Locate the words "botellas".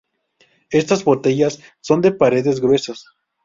1.03-1.61